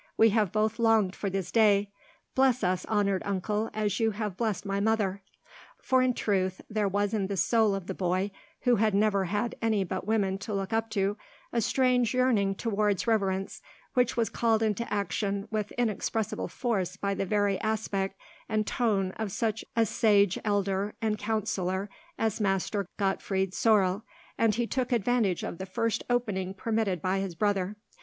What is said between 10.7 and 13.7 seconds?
up to, a strange yearning towards reverence,